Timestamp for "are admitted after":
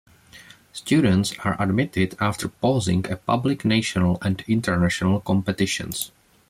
1.45-2.49